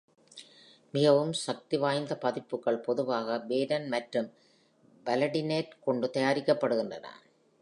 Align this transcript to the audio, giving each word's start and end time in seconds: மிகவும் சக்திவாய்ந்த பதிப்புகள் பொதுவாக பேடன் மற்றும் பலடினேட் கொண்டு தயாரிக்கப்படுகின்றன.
மிகவும் 0.93 1.33
சக்திவாய்ந்த 1.41 2.15
பதிப்புகள் 2.15 2.79
பொதுவாக 2.79 3.37
பேடன் 3.49 3.87
மற்றும் 3.87 4.29
பலடினேட் 5.05 5.79
கொண்டு 5.79 6.09
தயாரிக்கப்படுகின்றன. 6.13 7.07